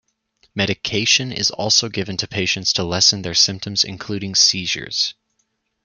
[0.55, 5.13] Medication is also given to patients to lessen their symptoms including seizures.